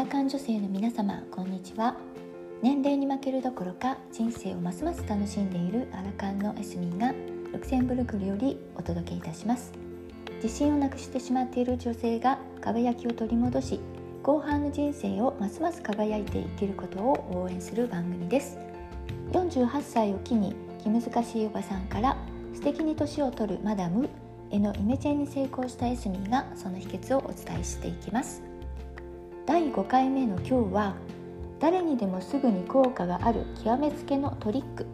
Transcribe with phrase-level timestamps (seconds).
[0.00, 1.94] ラカン女性の皆様こんにちは。
[2.62, 7.12] 年齢に負けるどころか人生をますます楽しんでいるアラカンのエスミンが
[7.52, 9.74] ルクセンブルクよりお届けいたします。
[10.42, 13.78] 自信をなくしてしまっている女性が輝きを取り戻し
[14.22, 18.56] 後半の人生をますます輝いて生きることを応援する番組です。
[19.32, 22.16] 48歳を機に気難しいおばさんから
[22.54, 24.08] 素敵に年を取るマダム
[24.50, 28.49] へのイメチェンに成功したエスミンがその秘訣をお伝えしていきます。
[29.46, 30.94] 第5回目の今日は
[31.58, 34.86] 誰にでもすぐに効果がある極めつけのトリック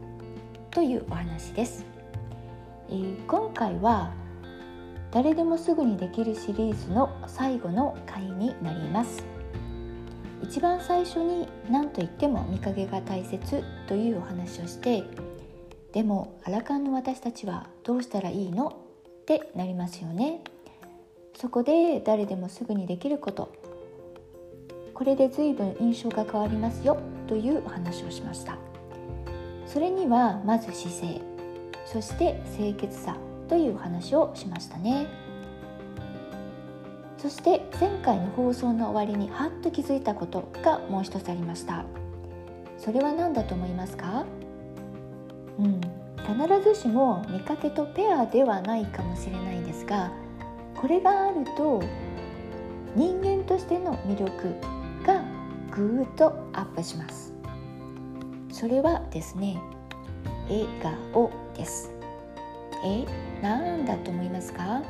[0.71, 1.85] というお話です、
[2.89, 4.13] えー、今回は
[5.11, 9.25] 誰でもすぐにできるシリーズの最後の回になります。
[10.43, 15.05] 一番最初に何と言っても見かけが大切というお話をして
[15.93, 18.69] でもアラカンの私たちはどうしたらいいの？
[19.23, 20.43] ってなりますよね。
[21.35, 23.53] そこで誰でもすぐにできること。
[24.97, 28.57] これで随分印象が変わりますよというお話をしました。
[29.67, 31.21] それにはまず姿勢
[31.85, 33.15] そして清潔さ
[33.47, 35.07] というお話をしましたね。
[37.19, 41.85] そして前回の放送の終わりにハッと気づいたことがもう一つありました。
[42.79, 44.25] それは何だと思いますか？
[45.59, 45.81] うん
[46.17, 50.11] 必ずしも見かけとペアではないかもしれないんですが
[50.75, 51.83] これがあると
[52.95, 54.55] 人間としての魅力
[55.07, 55.23] が
[55.71, 57.33] ぐーっとアップします。
[58.51, 59.61] それはですね
[60.49, 60.67] 笑
[61.13, 61.93] 顔です。
[62.85, 63.07] え
[63.43, 64.83] なんだと思いますか？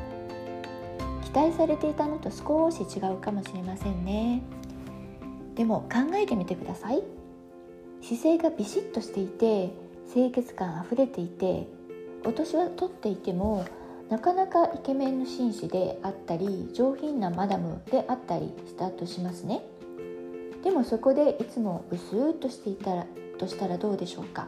[1.23, 4.41] 期待されていたのと少し違うかもしれませんね。
[5.55, 7.03] でも考えてみてください。
[8.01, 9.71] 姿勢がビシッとしていて
[10.13, 11.67] 清潔感あふれていて
[12.25, 13.65] お年は取っていても
[14.09, 19.61] なかなかイケメンの紳士であったり上品なマダムであったりしたとしますね。
[20.67, 23.05] でもそこでいつもうすーっとしていたら
[23.39, 24.47] としたらどうでしょうか？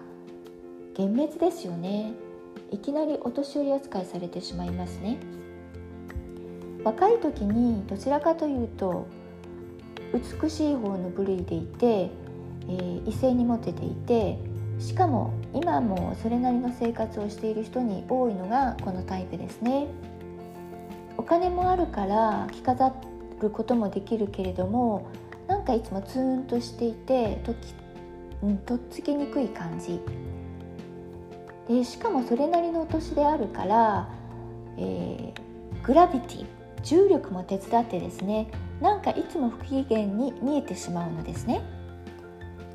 [0.97, 2.11] 幻滅ですよね。
[2.71, 5.17] いきなりお年寄り扱いされてしまいますね。
[6.83, 9.07] 若い時にどちらかというと
[10.41, 14.38] 美しい方の部類でいて、えー、異性にモテていて
[14.77, 19.88] しかも今もそれなりの生活をしている人に多いのがこのタイプですね。
[21.15, 22.94] お金もあるから着飾
[23.41, 25.07] ることもできるけれども
[25.69, 27.57] かいつもツーンとしていてとき、
[28.41, 30.02] うん、とっつきにくい感じ。
[31.68, 34.09] でしかもそれなりのお年であるから、
[34.78, 36.46] えー、グラビティ
[36.81, 38.50] 重力も手伝ってですね
[38.81, 41.62] なんかいつも不機嫌に見えてしまうのですね。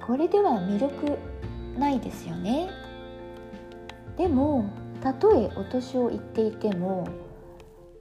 [0.06, 1.18] これでは魅力
[1.76, 2.68] ないですよね。
[4.16, 4.70] でも
[5.02, 7.08] たとえお年をいっていても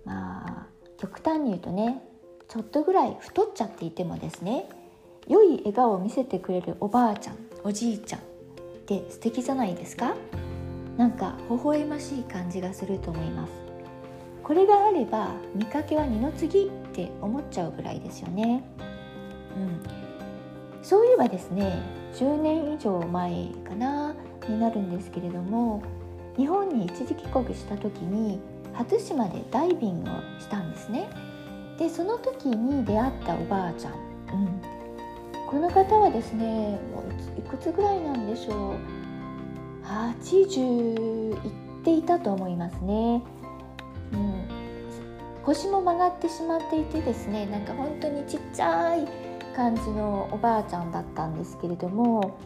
[0.06, 0.68] まあ
[0.98, 2.04] 極端に言うとね
[2.48, 4.70] ちょっとぐらい太っちゃっていてもですね
[5.28, 8.24] 良い笑顔を見せてくれるおばあちゃんおじいちゃんっ
[8.86, 10.16] て素敵じゃないですか？
[10.98, 13.54] なんか微笑ましい感じがすると思います。
[14.44, 18.64] これがあれば見かけは二の次って思っちゃうぐらいですよね。
[19.58, 19.80] うん。
[20.84, 21.82] そういえばですね
[22.16, 24.14] 10年以上前かな
[24.50, 25.82] になるんですけれども
[26.36, 28.42] 日本に一時帰国した時に
[28.74, 31.08] 初島でダイビングをしたんですね。
[31.80, 34.13] でその時に出会ったおばあちゃん、うん、
[35.54, 37.04] この方はですねも
[37.38, 39.04] ういくつぐらいなんでしょう。
[39.86, 41.52] 80いっ
[41.84, 43.22] ていたと思いますね、
[44.14, 44.48] うん、
[45.44, 49.08] 腰も曲がってしまっていてですねなんか本当にちっちゃい
[49.56, 52.40] 感じのおばあちゃんだったんですけれども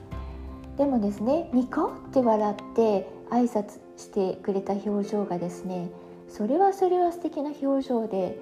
[0.78, 5.90] でもですねニコって笑って挨拶してくれた表情がですね
[6.28, 8.38] それはそれは素敵な表情で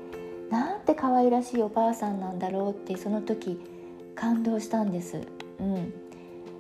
[0.50, 3.75] なんて可愛らしいおばあさんなんだろうってその時
[4.16, 5.22] 感動したんです。
[5.60, 5.94] うん、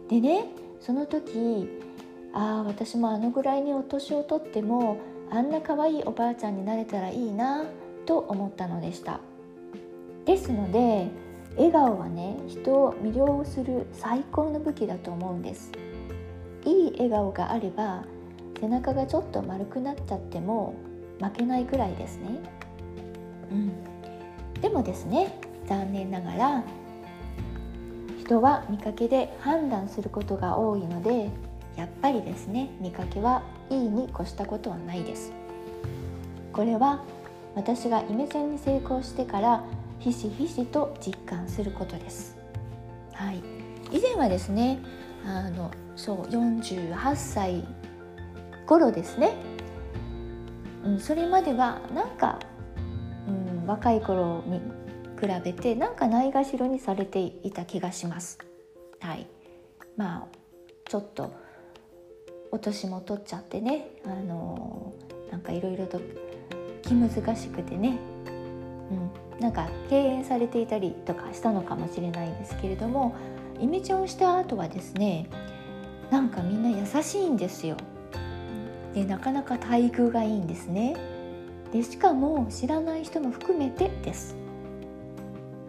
[0.08, 0.46] でね
[0.80, 1.68] その時
[2.34, 4.98] ああ私もあのぐらいにお年をとっても
[5.32, 7.66] あんな可愛いおばあちゃんになれたらいいな
[8.06, 9.20] と思ったのでした。
[10.26, 11.08] ですので
[11.56, 15.72] 笑顔はね人を魅了する最高の武器だと思うんです。
[16.66, 18.04] いい笑顔があれば
[18.60, 20.74] 背中がちょっと丸くなっちゃっても
[21.22, 22.40] 負けないくらいですね。
[23.52, 23.72] うん、
[24.62, 26.64] でもですね残念ながら
[28.26, 31.30] 人は見かけで判断することが多いので
[31.76, 35.32] やっぱりですね見かけはいいに越したことはないです。
[36.52, 37.04] これは
[37.54, 39.64] 私がイメチェンに成功してから
[40.00, 42.38] ひしひしと実感することです。
[43.14, 43.44] はい。
[43.92, 44.80] 以前はですね
[45.26, 47.64] あのそう48歳
[48.66, 49.34] 頃ですね、
[50.84, 52.40] うん、それまではなんか
[53.68, 54.62] 若い頃に
[55.20, 58.40] 比べてなんかないがしろにされていた気がします。
[59.00, 59.28] はい
[59.98, 60.28] まあ
[60.88, 61.34] ちょっと
[62.52, 64.94] お年も取っちゃってねあの
[65.32, 66.00] なんかいろいろと
[66.84, 67.98] 気難しくてね、
[69.36, 73.16] うん、なんか敬遠されていたりとかしたのかもしれないんですけれども
[73.60, 75.28] イメチェンをした後はですね
[76.12, 77.78] なんかみんな優しいんですよ。
[78.94, 80.96] でなかなか待遇がいいんですね。
[81.74, 84.45] でしかも知らない人も含めてです。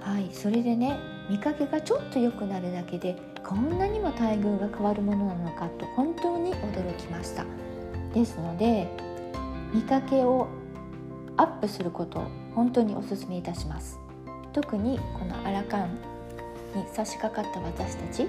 [0.07, 7.45] はいそれでね見かけがちょっと良くなるだけでこんなにも待遇が変わるものなのかと本当に驚きました。
[8.15, 8.89] ですので
[9.75, 10.47] 見かけを
[11.37, 13.99] アップすることを本当にお勧めいたします。
[14.53, 15.99] 特にこのアラカン
[16.77, 18.29] に差し掛かった私たち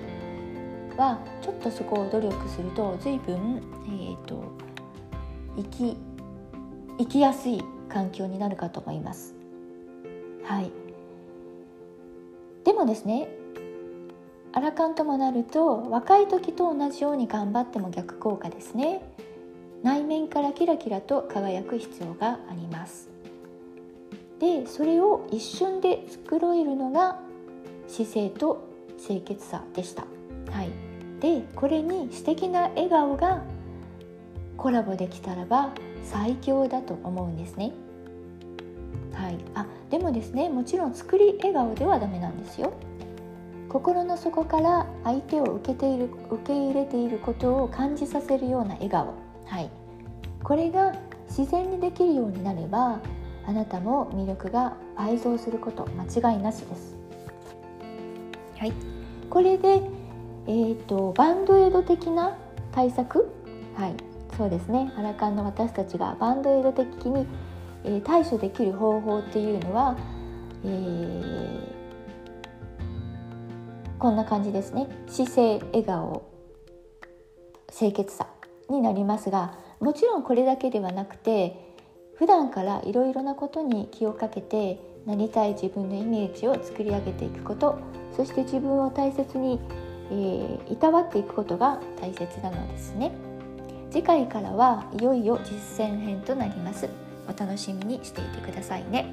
[0.98, 4.44] はちょっとそこを努力すると随分、えーと、
[5.56, 5.98] 生き
[6.98, 9.36] 生きやすい環境になるかと思います。
[10.44, 10.87] はい。
[12.68, 13.30] でもですね
[14.52, 19.02] アラカンともなると若い時と同じように頑張っても逆効果ですね。
[19.84, 23.10] 内面からキラキラと輝く必要があります。
[24.40, 27.20] でそれを一瞬で繕えるのが
[27.88, 28.68] 姿勢と
[29.02, 30.06] 清潔さでした、
[30.52, 30.70] はい、
[31.22, 33.44] でこれに素敵な笑顔が
[34.58, 35.72] コラボできたらば
[36.04, 37.72] 最強だと思うんですね。
[39.18, 42.74] はい、あでもですねもちろん作り笑顔ではダメなんですよ。
[43.68, 49.14] 心の底から相手を受けている受け入れていることを感じさせるような笑顔、
[49.46, 49.70] はい、
[50.42, 50.94] これが
[51.28, 53.02] 自然にできるようになれば
[53.46, 56.96] あなたも魅力が倍増すること間違いなしです。
[58.58, 58.74] はい、
[59.30, 59.82] これで、
[60.48, 62.38] えーと、バンドエイド的な
[62.72, 63.30] 対策、
[63.76, 63.94] はい、
[64.36, 64.92] そうですね。
[64.98, 67.28] アラカンの私たちがバンドエイド的に、
[67.84, 69.96] え、対処できる方法っていうのは、
[70.64, 71.78] えー
[74.00, 74.88] こんな感じですね。
[75.08, 76.30] 姿勢笑顔
[77.72, 78.28] 清潔さ
[78.70, 81.76] になりますがもちろんこれだけではなくて
[82.16, 87.80] 普段からいろいろなことに気をかけてなりたい自分のイメージを作り上げていくこと
[88.16, 89.60] そして自分を大切に、
[90.12, 93.12] えー、いたわっていくことが大切なのですね。
[93.90, 96.90] 次回からはいよいよ実践編となります。
[97.28, 99.06] お楽しみにしていてくださいね。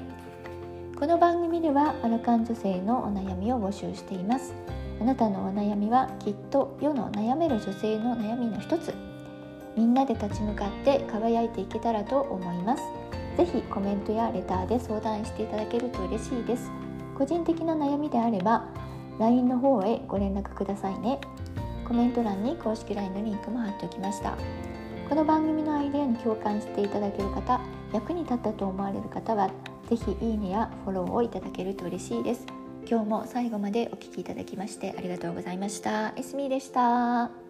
[0.97, 4.53] この番組ではアラカン女性のお悩みを募集しています。
[5.01, 8.93] あなたのお悩みはきっと世の悩める女性の悩みの一つ。
[9.75, 12.83] みんなで立ち向かって輝いていけたらと思います。
[13.35, 16.71] ぜひコメントやレターで相談していただけると嬉しいです。
[17.17, 18.65] 個人的な悩みであれば
[19.19, 21.19] LINE の方へご連絡くださいね。
[21.85, 24.37] コメント欄に公式 LINE のリンクも貼っておきました。
[25.07, 27.61] この番組のアイデアに共感していただける方
[27.93, 29.51] 役に立ったと思われる方は
[29.89, 32.45] 是非いいねやフォローをいただけると嬉しいです
[32.89, 36.13] 今日も最後までお聴きいただきましてありがとうございました。
[36.15, 37.44] エスミーでした。